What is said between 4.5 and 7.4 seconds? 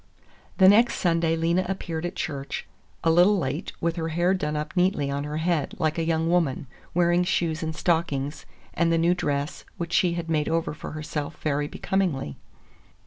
up neatly on her head, like a young woman, wearing